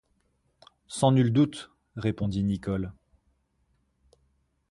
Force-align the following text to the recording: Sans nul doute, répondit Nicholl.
Sans 0.87 1.11
nul 1.11 1.31
doute, 1.31 1.69
répondit 1.95 2.43
Nicholl. 2.43 2.91